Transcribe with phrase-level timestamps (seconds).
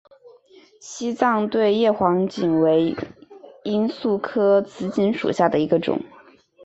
[0.79, 2.97] 西藏对叶黄堇为
[3.63, 6.01] 罂粟科紫堇属下的一个种。